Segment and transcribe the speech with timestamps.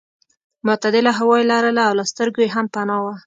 [0.65, 3.13] معتدله هوا یې لرله او له سترګو یې هم پناه وه.